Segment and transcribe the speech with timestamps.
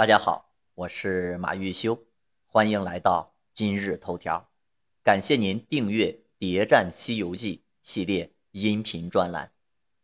[0.00, 2.06] 大家好，我是马玉修，
[2.46, 4.48] 欢迎来到今日头条。
[5.04, 6.06] 感谢您订阅
[6.38, 9.52] 《谍战西游记》系列音频专栏，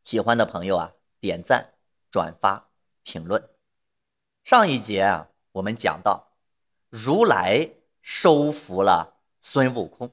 [0.03, 1.73] 喜欢的朋友啊，点赞、
[2.11, 2.69] 转发、
[3.05, 3.43] 评论。
[4.45, 6.37] 上一节啊，我们讲到
[6.91, 7.71] 如来
[8.03, 10.13] 收服了孙悟空，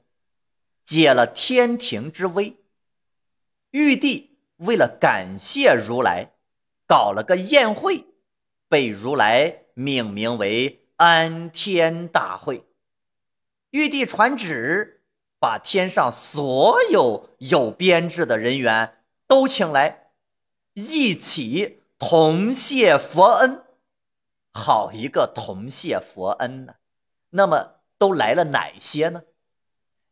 [0.82, 2.56] 解了天庭之危。
[3.72, 6.32] 玉帝为了感谢如来，
[6.86, 8.06] 搞了个宴会，
[8.66, 9.63] 被如来。
[9.74, 12.64] 命名为安天大会，
[13.70, 15.02] 玉帝传旨，
[15.40, 20.10] 把天上所有有编制的人员都请来，
[20.74, 23.64] 一起同谢佛恩。
[24.52, 26.74] 好一个同谢佛恩呢！
[27.30, 29.24] 那么都来了哪些呢？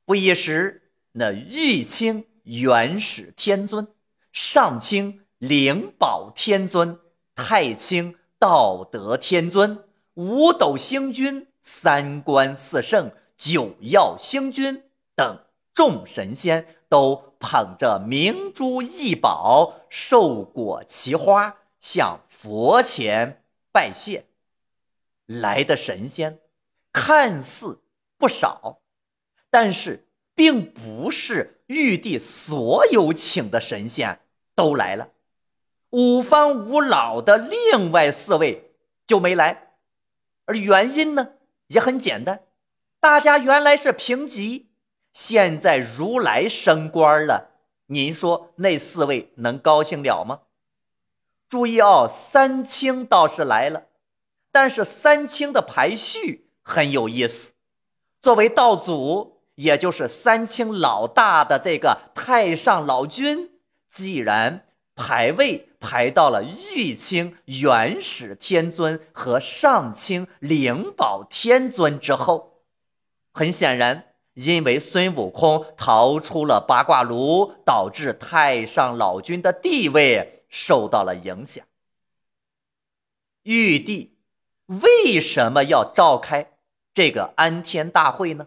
[0.04, 3.86] 不一时，那玉清元始天尊、
[4.32, 6.98] 上清灵宝天尊、
[7.36, 8.16] 太清。
[8.42, 14.82] 道德天尊、五斗星君、三观四圣、九曜星君
[15.14, 24.24] 等众神仙都捧着明珠异宝、寿果奇花向佛前拜谢。
[25.26, 26.40] 来的神仙
[26.92, 27.80] 看似
[28.18, 28.80] 不少，
[29.50, 34.18] 但是并不是玉帝所有请的神仙
[34.56, 35.10] 都来了。
[35.92, 38.72] 五方五老的另外四位
[39.06, 39.74] 就没来，
[40.46, 41.32] 而原因呢
[41.66, 42.40] 也很简单，
[42.98, 44.70] 大家原来是平级，
[45.12, 47.50] 现在如来升官了，
[47.88, 50.40] 您说那四位能高兴了吗？
[51.46, 53.84] 注意哦，三清倒是来了，
[54.50, 57.52] 但是三清的排序很有意思，
[58.18, 63.50] 作为道祖，也就是三清老大的这个太上老君，
[63.90, 64.66] 既然。
[64.94, 72.62] 排位排到了玉清元始天尊和上清灵宝天尊之后，
[73.32, 81.66] 很显然，因为孙悟空逃出了八卦炉，导致太上老君的地位受到了影响。
[83.42, 84.16] 玉帝
[84.66, 86.52] 为什么要召开
[86.94, 88.46] 这个安天大会呢？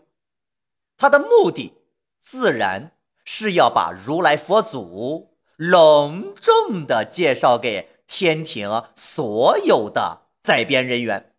[0.97, 1.73] 他的目的
[2.21, 2.93] 自然
[3.25, 5.34] 是要把如来佛祖。
[5.55, 11.33] 隆重的介绍给天庭所有的在编人员。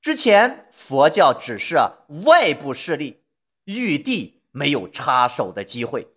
[0.00, 1.78] 之前佛教只是
[2.24, 3.22] 外部势力，
[3.64, 6.08] 玉帝没有插手的机会。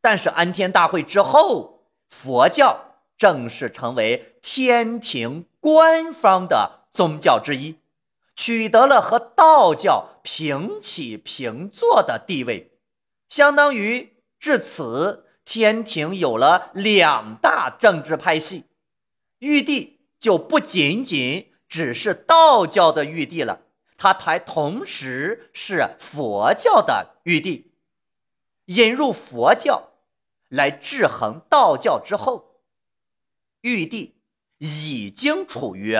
[0.00, 7.78] 但是安天大会之后，佛教正式成为天庭官方的宗教之一，
[8.34, 12.72] 取得了和道教平起平坐的地位，
[13.28, 15.24] 相当于至此。
[15.48, 18.66] 天庭有了两大政治派系，
[19.38, 23.62] 玉帝就不仅仅只是道教的玉帝了，
[23.96, 27.72] 他还同时是佛教的玉帝。
[28.66, 29.92] 引入佛教
[30.50, 32.60] 来制衡道教之后，
[33.62, 34.16] 玉帝
[34.58, 35.98] 已经处于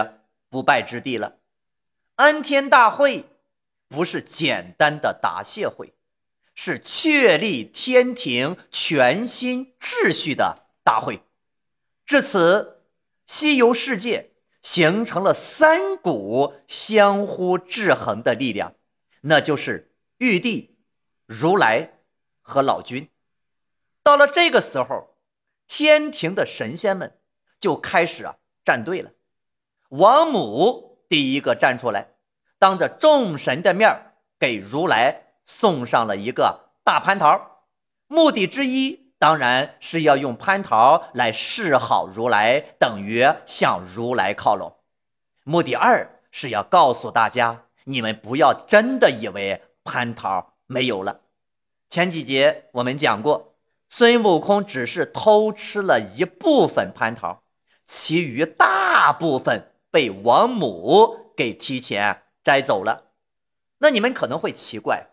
[0.50, 1.38] 不败之地了。
[2.16, 3.24] 安天大会
[3.88, 5.94] 不是简单的答谢会。
[6.60, 11.22] 是确立天庭全新秩序的大会，
[12.04, 12.82] 至此，
[13.28, 18.74] 西游世界形成了三股相互制衡的力量，
[19.20, 20.76] 那就是玉帝、
[21.26, 22.00] 如来
[22.42, 23.08] 和老君。
[24.02, 25.16] 到了这个时候，
[25.68, 27.20] 天庭的神仙们
[27.60, 29.12] 就开始啊站队了。
[29.90, 32.14] 王母第一个站出来，
[32.58, 35.26] 当着众神的面给如来。
[35.48, 37.64] 送上了一个大蟠桃，
[38.06, 44.76] 目的之一当然是要用蟠桃来示好如来，等于向如来靠拢。
[45.44, 51.22] 目的二是要告诉大家，你们不要真的以为蟠桃没有了。
[51.88, 53.54] 前几节我们讲过，
[53.88, 57.42] 孙悟空只是偷吃了一部分蟠桃，
[57.86, 63.06] 其余大部分被王母给提前摘走了。
[63.78, 65.06] 那你们可能会奇怪。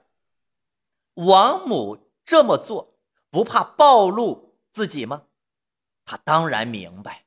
[1.15, 2.95] 王母这么做
[3.29, 5.23] 不怕暴露自己吗？
[6.05, 7.25] 他当然明白，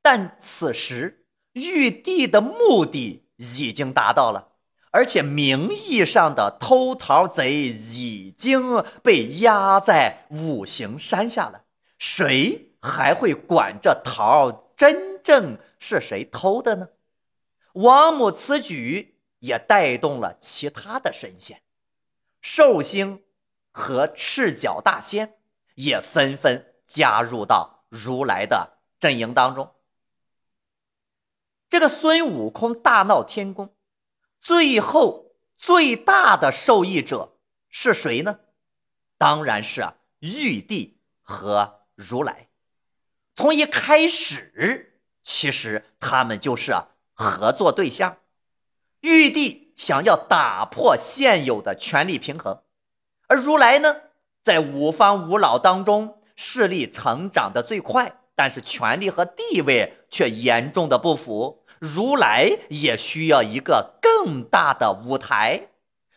[0.00, 4.52] 但此时玉帝的目的已经达到了，
[4.90, 11.64] 而且名义上的偷桃贼已经被压在五行山下了，
[11.98, 16.88] 谁还会管这桃真正是谁偷的呢？
[17.72, 21.62] 王母此举也带动了其他的神仙。
[22.42, 23.22] 寿星
[23.70, 25.38] 和赤脚大仙
[25.76, 29.74] 也纷纷加入到如来的阵营当中。
[31.70, 33.74] 这个孙悟空大闹天宫，
[34.40, 37.38] 最后最大的受益者
[37.70, 38.40] 是谁呢？
[39.16, 39.86] 当然是，
[40.18, 42.48] 玉帝和如来。
[43.34, 46.74] 从一开始，其实他们就是
[47.14, 48.18] 合作对象。
[49.02, 52.62] 玉帝想要打破现有的权力平衡，
[53.26, 53.96] 而如来呢，
[54.42, 61.64] 在五方五老当中势力成长的最快，但是权力和地位却严重的不符。
[61.80, 65.68] 如来也需要一个更大的舞台。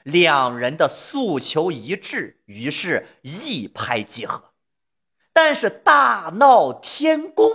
[0.04, 4.52] 两人的诉求一致，于是一拍即合。
[5.34, 7.52] 但是大闹天宫，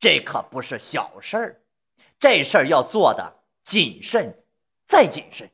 [0.00, 1.60] 这可不是小事儿，
[2.18, 4.42] 这事儿要做的谨慎
[4.88, 5.52] 再谨慎，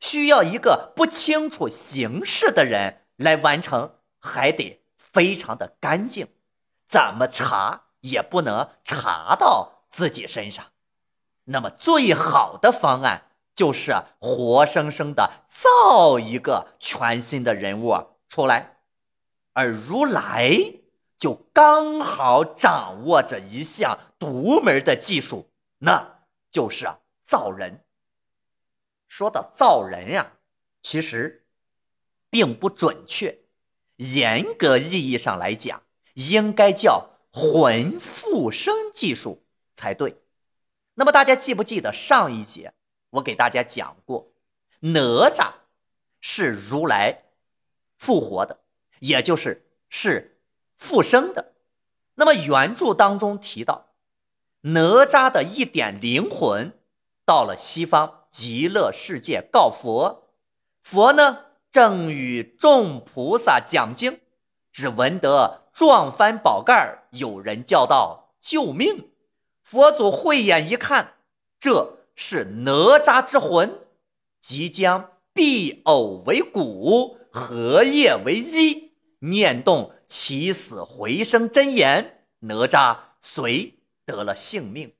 [0.00, 6.28] 需要一个不清楚形势的人来完成，还得非常的干净，
[6.86, 10.64] 怎么查也不能查到自己身上。
[11.44, 13.24] 那么最好的方案。
[13.58, 18.76] 就是活生生的造一个全新的人物出来，
[19.52, 20.56] 而如来
[21.18, 26.20] 就刚好掌握着一项独门的技术，那
[26.52, 26.88] 就是
[27.24, 27.84] 造人。
[29.08, 30.34] 说到造人呀，
[30.82, 31.46] 其实
[32.30, 33.40] 并不准确，
[33.96, 35.82] 严格意义上来讲，
[36.14, 39.44] 应该叫魂复生技术
[39.74, 40.22] 才对。
[40.94, 42.74] 那么大家记不记得上一节？
[43.10, 44.32] 我给大家讲过，
[44.80, 45.52] 哪吒
[46.20, 47.22] 是如来
[47.96, 48.60] 复活的，
[49.00, 50.38] 也就是是
[50.76, 51.54] 复生的。
[52.16, 53.94] 那么原著当中提到，
[54.60, 56.76] 哪吒的一点灵魂
[57.24, 60.28] 到了西方极乐世界告佛，
[60.82, 61.38] 佛呢
[61.70, 64.20] 正与众菩萨讲经，
[64.72, 69.10] 只闻得撞翻宝盖，有人叫道：“救命！”
[69.62, 71.14] 佛祖慧眼一看，
[71.58, 71.96] 这。
[72.20, 73.78] 是哪吒之魂，
[74.40, 78.90] 即将必偶为骨，合叶为一，
[79.20, 84.94] 念动起死回生真言，哪吒遂得了性命。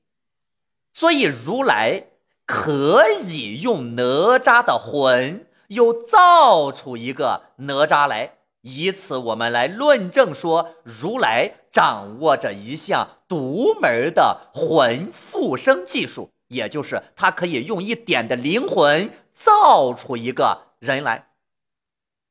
[0.93, 2.05] 所以如来
[2.51, 16.31] 可以用哪吒的魂，又造出一个哪吒来，以此我们来论证说，如来掌握着一项独门的魂复生技术。
[16.47, 21.29] 也就是他可以用一点的灵魂造出一个人来。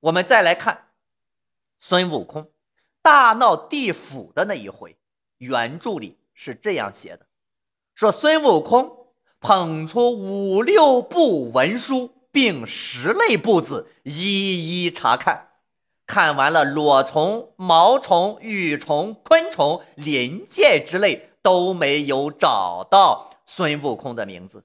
[0.00, 0.88] 我们再来看
[1.78, 2.50] 孙悟空
[3.00, 4.96] 大闹地府的那一回，
[5.36, 7.26] 原著里是这样写的：
[7.94, 9.07] 说孙悟空
[9.40, 15.48] 捧出五六部文书，并十类簿子，一一查看，
[16.06, 23.30] 看完了裸虫、毛虫、羽虫、昆虫、鳞介之类，都没有找到。
[23.46, 24.64] 孙悟空的名字，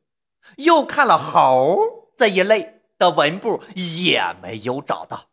[0.57, 1.77] 又看了猴
[2.17, 5.27] 这一类的文部，也没有找到。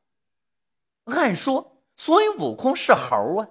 [1.07, 3.49] 按说孙悟空是猴啊，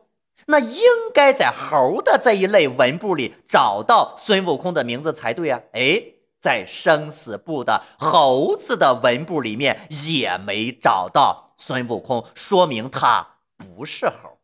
[0.49, 5.61] 那应该在猴的这一类文部里找到孙悟空的名字才对啊。
[5.73, 6.01] 哎，
[6.39, 14.39] 在生死簿的猴子的文部里面也没找到孙悟空，说明他不是猴。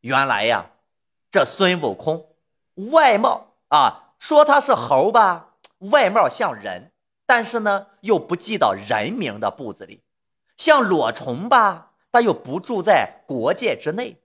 [0.00, 0.66] 原来呀，
[1.30, 2.28] 这孙悟空
[2.92, 4.04] 外貌啊。
[4.18, 5.56] 说他是猴吧，
[5.90, 6.90] 外貌像人，
[7.26, 10.00] 但是呢又不记到人名的簿子里；
[10.56, 14.16] 像裸虫吧，他又不住在国界之内；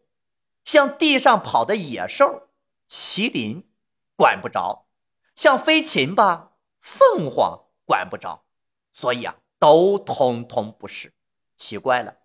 [0.63, 2.49] 像地上跑的野兽，
[2.89, 3.67] 麒麟
[4.15, 4.85] 管不着；
[5.35, 8.43] 像飞禽吧，凤凰管不着。
[8.91, 11.13] 所以啊，都通通不是。
[11.55, 12.15] 奇怪了，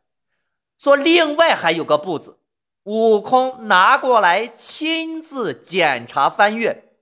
[0.78, 2.38] 说另外还有个簿子，
[2.84, 6.94] 悟空拿过来亲自检查翻阅。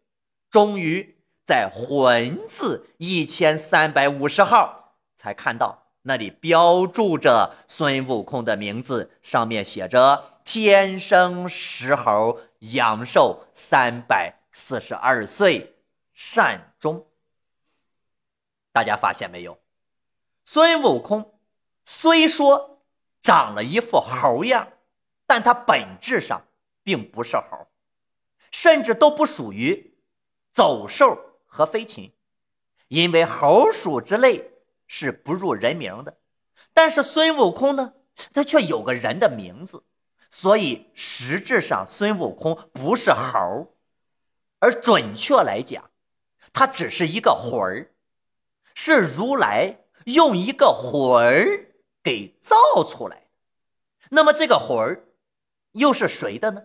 [0.51, 15.77] 终于在“魂”字一千三百五十号才看到，那里标注着孙悟空的名字，上面写着“天生石猴，阳寿三百四十二岁，
[16.13, 17.07] 善终”。
[18.71, 19.59] 大家发现没有？
[20.45, 21.39] 孙悟空
[21.85, 22.83] 虽说
[23.23, 24.69] 长了一副猴样，
[25.27, 26.47] 但他本质上
[26.83, 27.67] 并不是猴，
[28.51, 29.93] 甚至都不属于。
[30.53, 32.13] 走兽和飞禽，
[32.87, 34.53] 因为猴鼠之类
[34.87, 36.17] 是不入人名的，
[36.73, 37.95] 但是孙悟空呢，
[38.33, 39.83] 他却有个人的名字，
[40.35, 43.73] 所以实质上孙悟空不是猴，
[44.59, 45.93] 而准确来讲，
[46.53, 47.95] 他只是一个魂儿，
[48.75, 51.67] 是如来用一个魂儿
[52.03, 53.29] 给造出来。
[54.11, 55.05] 那么这个魂儿
[55.71, 56.65] 又是谁的呢？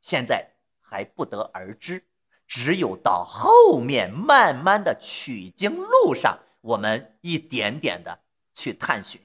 [0.00, 2.06] 现在还不得而知。
[2.46, 8.20] 只有到后面慢慢的取经路上，我们一点点的
[8.54, 9.20] 去探寻。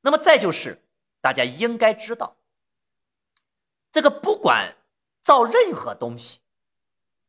[0.00, 0.82] 那么再就是，
[1.20, 2.36] 大家应该知道，
[3.94, 4.74] 这个不管
[5.22, 6.40] 造任何东西，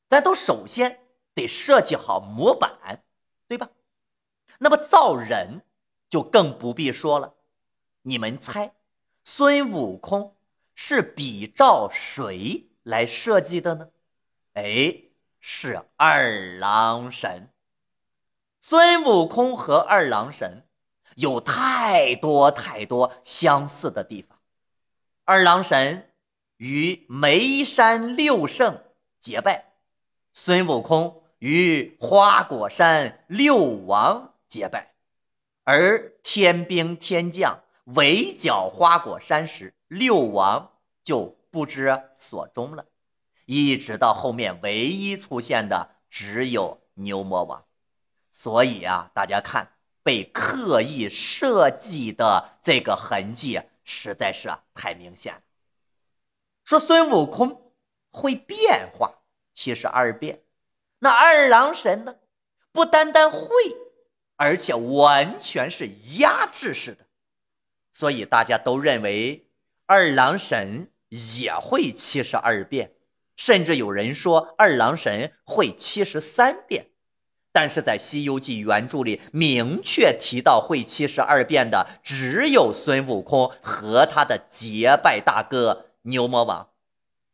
[0.09, 1.05] 咱都首先
[1.35, 3.03] 得设计好模板，
[3.47, 3.69] 对吧？
[4.57, 5.61] 那么造人
[6.09, 7.35] 就更不必说了。
[8.01, 8.73] 你们猜，
[9.23, 10.35] 孙悟空
[10.73, 13.89] 是比照谁来设计的呢？
[14.53, 15.03] 哎，
[15.39, 17.49] 是二郎神。
[18.59, 20.65] 孙悟空和二郎神
[21.17, 24.39] 有太多太多相似的地方。
[25.25, 26.11] 二郎神
[26.65, 28.81] 与眉山六圣
[29.19, 29.65] 结拜，
[30.33, 34.95] 孙悟空与花果山六王结拜，
[35.63, 40.71] 而天兵天将围剿花果山时，六王
[41.03, 42.83] 就不知所终了。
[43.45, 47.63] 一直到后面，唯一出现的只有牛魔王，
[48.31, 55.41] 所以啊，大家看被刻意设计的这个痕迹实在是太明显了。
[56.65, 57.71] 说孙悟空
[58.09, 59.19] 会变化，
[59.53, 60.41] 其实二变。
[60.99, 62.15] 那二郎神呢，
[62.71, 63.47] 不单单会，
[64.35, 67.05] 而且完全是压制式的，
[67.93, 69.47] 所以大家都认为
[69.85, 70.89] 二郎神
[71.37, 72.93] 也会七十二变。
[73.37, 76.87] 甚至有人说二郎神会七十三变，
[77.51, 86.69] 但是在《西游记》原著里明确提到会七十二变的只有孙悟空和他的结拜大哥牛魔王。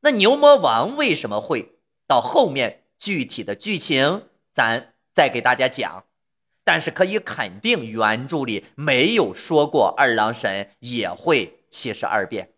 [0.02, 1.78] 那牛魔王为什么会？
[2.08, 6.04] 到后面具体的剧情咱再给大家讲。
[6.64, 12.52] 但是可以肯定，原著里没有说过二郎神也会七十二变。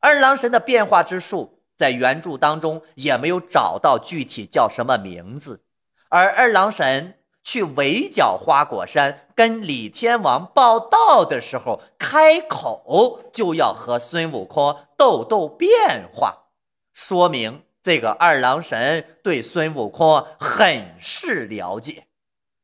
[0.00, 1.54] 二郎神的变化之术。
[1.76, 5.62] 在原著当中也没有找到具体叫什么名字，
[6.08, 16.48] 而二郎神去围剿花果山，跟李天王报道的时候，开口就要和孙悟空斗斗变化，
[16.92, 22.08] 说明这个二郎神对孙悟空很是了解，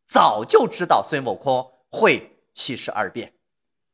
[0.08, 3.34] 早就知道孙悟空会七十二变，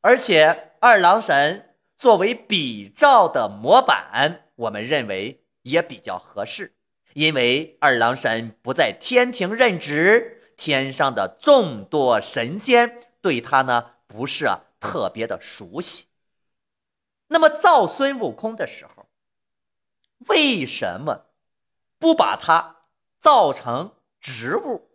[0.00, 4.44] 而且二郎神作为比照的模板。
[4.56, 6.72] 我们认为也比较合适，
[7.12, 14.46] 因为二郎神不在天庭任职，天上的众多神仙对他呢不是
[14.78, 16.04] 特别的熟悉。
[17.28, 19.06] 那么造孙悟空的时候，
[20.28, 21.26] 为什么
[21.98, 22.76] 不把它
[23.18, 24.90] 造成植物，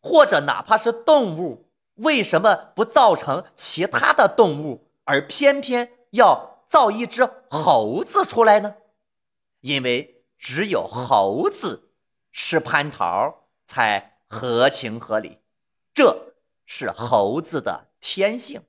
[0.00, 1.70] 或者哪怕是动物？
[1.94, 8.74] 为什么不造成其他的动物，而偏偏要造一只猴子出来呢？
[9.60, 11.90] 因为只有猴子
[12.32, 15.38] 吃蟠桃才合情合理，
[15.94, 16.34] 这
[16.66, 18.62] 是猴子的天性。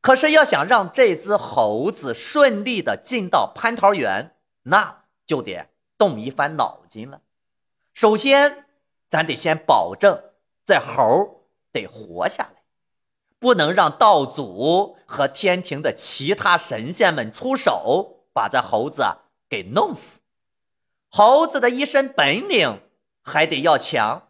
[0.00, 7.20] 可是要想让这只猴子顺利的进到蟠桃园，那就得动一番脑筋了。
[7.92, 8.66] 首先，
[9.08, 10.22] 咱得先保证
[10.64, 12.62] 这猴得活下来，
[13.38, 19.04] 不能让道祖和天庭的其他神仙们出手把这猴子。
[19.50, 20.20] 给弄死，
[21.08, 22.82] 猴子的一身本领
[23.20, 24.28] 还得要强，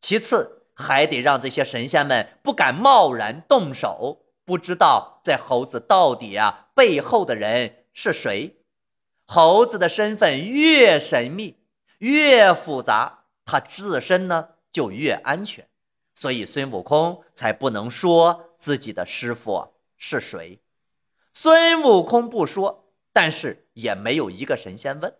[0.00, 8.56] 其次还得让这些神仙们不敢贸然动手，不知道这猴子到底啊背后的人是谁。
[9.24, 11.58] 猴子的身份越神秘
[11.98, 15.68] 越复杂，他自身呢就越安全，
[16.14, 20.60] 所以孙悟空才不能说自己的师傅是谁。
[21.32, 22.84] 孙悟空不说。
[23.10, 25.12] 但是也没有一个神仙问，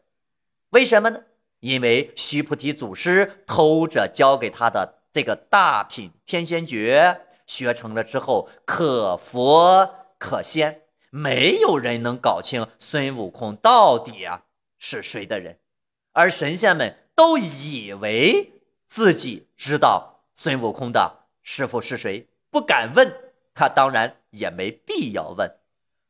[0.69, 1.23] 为什么呢？
[1.61, 14.43] 因为须菩提祖师偷着教给他的这个大品天仙诀，学成了之后可佛可仙，没有人能搞清孙悟空到底啊
[14.79, 15.59] 是谁的人，
[16.13, 18.53] 而神仙们都以为
[18.87, 25.59] 自己知道孙悟空的师傅是谁，不敢问他，当然也没必要问。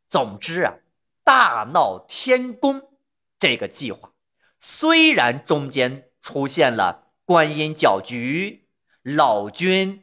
[0.09, 0.75] 总之啊。
[1.25, 2.89] 大闹天宫
[3.39, 4.13] 这个计划，
[4.59, 8.69] 虽然中间出现了观音搅局、
[9.03, 10.03] 老君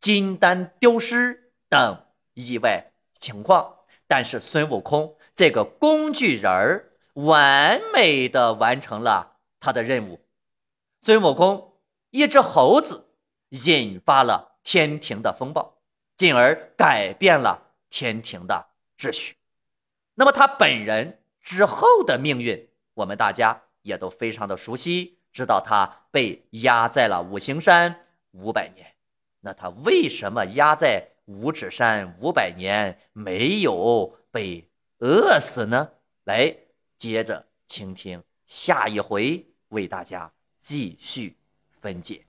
[0.00, 2.04] 金丹丢失等
[2.34, 3.76] 意外情况，
[4.06, 10.20] 但是孙悟空这个工具人儿完美的完成了他的任务。
[11.00, 11.80] 孙悟空
[12.10, 13.08] 一只猴子
[13.50, 15.78] 引发了天庭的风暴，
[16.16, 18.66] 进而改变了天庭的
[18.98, 19.36] 秩序。
[20.14, 28.86] 那么他本人之后的命运，我们大家也都非常的熟悉，知道他被压在了五行山五百年。
[29.40, 34.68] 那他为什么压在五指山五百年没有被
[34.98, 35.90] 饿死呢？
[36.24, 36.54] 来，
[36.98, 40.30] 接着倾听下一回，为大家
[40.60, 41.34] 继续
[41.80, 42.27] 分解。